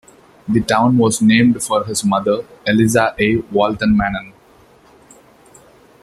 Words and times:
The 0.47 0.61
town 0.61 0.97
was 0.97 1.21
named 1.21 1.61
for 1.61 1.85
his 1.85 2.03
mother, 2.03 2.43
Eliza 2.65 3.13
A. 3.19 3.35
Walton 3.51 3.95
Mannen. 3.95 4.33